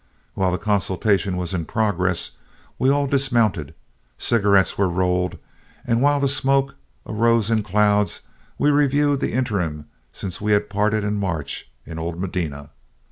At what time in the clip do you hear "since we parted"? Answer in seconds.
10.11-11.03